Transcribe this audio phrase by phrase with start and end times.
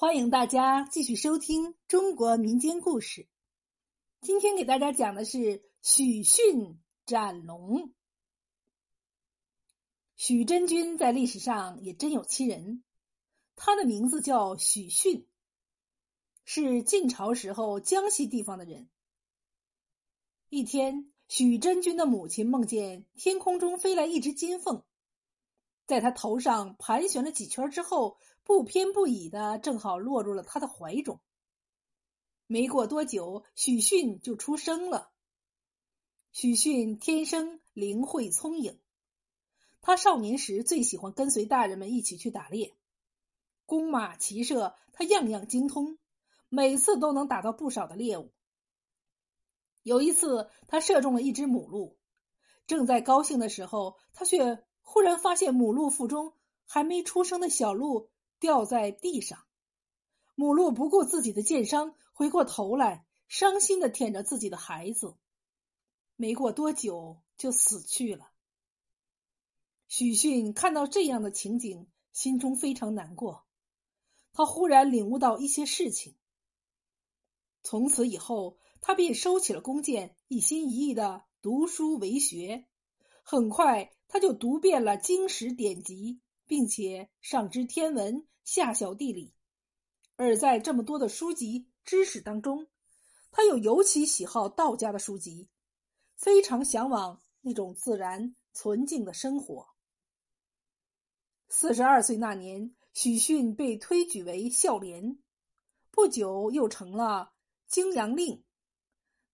[0.00, 3.28] 欢迎大家继续收听中国民间故事。
[4.22, 7.92] 今天给大家讲的是许逊斩龙。
[10.16, 12.82] 许真君在历史上也真有其人，
[13.56, 15.26] 他的名字叫许逊，
[16.46, 18.88] 是晋朝时候江西地方的人。
[20.48, 24.82] 一天，许真君的母亲梦见天空中飞来一只金凤。
[25.90, 31.20] 在他头上盘旋了几圈之后，不偏不倚的，正好落入了他的怀中。
[32.46, 35.10] 没过多久，许逊就出生了。
[36.30, 38.78] 许逊天生灵慧聪颖，
[39.80, 42.76] 他少年时最喜欢跟随大人们一起去打猎，
[43.66, 45.98] 弓马骑射他样样精通，
[46.48, 48.30] 每次都能打到不少的猎物。
[49.82, 51.98] 有一次，他射中了一只母鹿，
[52.68, 54.64] 正在高兴的时候，他却。
[54.92, 56.32] 忽然发现母鹿腹中
[56.66, 59.44] 还没出生的小鹿掉在地上，
[60.34, 65.14] 母鹿不顾自己的箭伤，回过头来，伤心的舔着自己的孩子。
[66.16, 68.32] 没过多久就死去了。
[69.86, 73.44] 许逊看到这样的情景，心中非常难过。
[74.32, 76.16] 他忽然领悟到一些事情。
[77.62, 82.66] 从此以后，他便收起了弓箭，一心一意的读书为学。
[83.30, 83.92] 很快。
[84.08, 89.32] 他就读遍了经史典籍，并且上知天文，下晓地理。
[90.16, 92.66] 而在这么多的书籍知识当中，
[93.30, 95.48] 他又尤其喜好道家的书籍，
[96.16, 99.68] 非常向往那种自然纯净的生活。
[101.48, 105.20] 四十二岁那年，许逊被推举为孝廉，
[105.92, 107.32] 不久又成了
[107.68, 108.42] 泾阳令。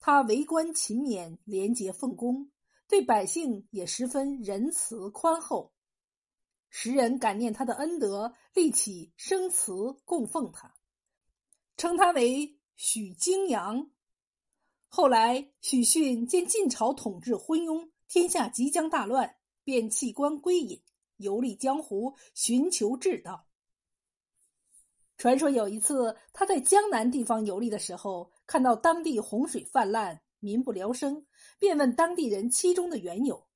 [0.00, 2.50] 他为官勤勉，廉洁奉公。
[2.94, 5.72] 对百姓也十分仁慈宽厚，
[6.70, 9.72] 时人感念他的恩德，立起生祠
[10.04, 10.72] 供奉他，
[11.76, 13.90] 称他为许泾阳。
[14.86, 20.80] 后来，许逊见晋朝统治昏庸，天下即将大乱，便弃官归隐，
[21.16, 23.48] 游历江湖，寻求治道。
[25.16, 30.22] 传说有一次，他在江南地方游历的时候，看到当地洪水泛滥。
[30.44, 31.26] 民不聊生，
[31.58, 33.46] 便问当地人其中的缘由。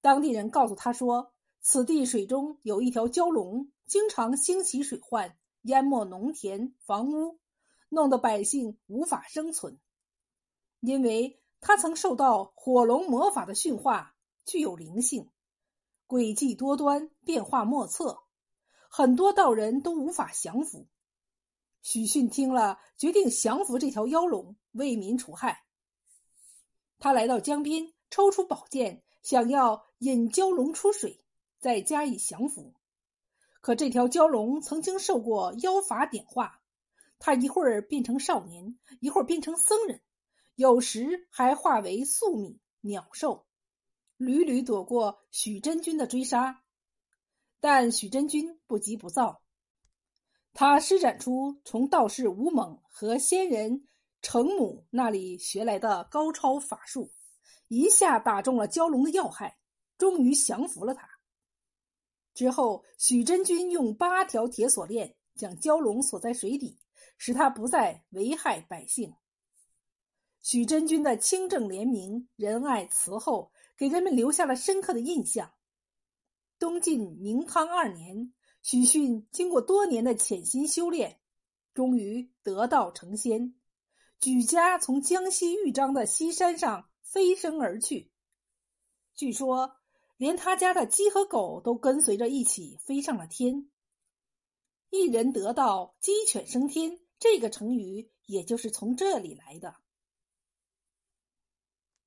[0.00, 7.38] 当地人告诉他说：“此地水中有一条蛟龙，经常兴起水患，淹没农田、房屋，
[7.88, 9.78] 弄得百姓无法生存。
[10.80, 15.30] 因为他曾受到火龙魔法的驯化，具有灵性，
[16.06, 18.24] 诡计多端，变化莫测，
[18.90, 20.86] 很多道人都无法降服。”
[21.80, 25.64] 许逊听了，决定降服这条妖龙，为民除害。
[26.98, 31.22] 他来到江边，抽出宝剑，想要引蛟龙出水，
[31.60, 32.74] 再加以降服。
[33.60, 36.60] 可这条蛟龙曾经受过妖法点化，
[37.18, 40.00] 他一会儿变成少年，一会儿变成僧人，
[40.56, 43.46] 有时还化为粟米、鸟兽，
[44.16, 46.62] 屡屡躲过许真君的追杀。
[47.60, 49.42] 但许真君不急不躁，
[50.52, 53.84] 他施展出从道士吴猛和仙人。
[54.20, 57.10] 程母那里学来的高超法术，
[57.68, 59.58] 一下打中了蛟龙的要害，
[59.96, 61.08] 终于降服了他。
[62.34, 66.78] 之后，许真君用八条铁锁链将蛟龙锁在水底，
[67.16, 69.14] 使他不再危害百姓。
[70.40, 75.52] 许真君的清正廉明、仁爱慈厚，给人们留下了深刻的印象。
[76.60, 81.20] 东晋明康二年，许逊经过多年的潜心修炼，
[81.74, 83.54] 终于得道成仙。
[84.20, 88.10] 举家从江西豫章的西山上飞升而去，
[89.14, 89.76] 据说
[90.16, 93.70] 连他家的鸡和狗都跟随着一起飞上了天。
[94.90, 99.76] 一人得道，鸡犬升天，这个成语也就是从这里来的。